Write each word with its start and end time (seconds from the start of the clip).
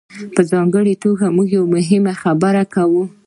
په 0.35 0.41
ځانګړې 0.51 0.93
توګه 1.03 1.25
موږ 1.35 1.47
یوه 1.57 1.71
مهمه 1.75 2.13
خبره 2.23 2.63
کوو. 2.73 3.03